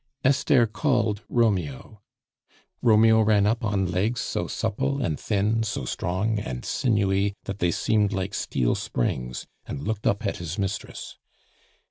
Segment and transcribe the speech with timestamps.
[0.25, 2.01] Esther called Romeo;
[2.81, 7.69] Romeo ran up on legs so supple and thin, so strong and sinewy, that they
[7.69, 11.19] seemed like steel springs, and looked up at his mistress.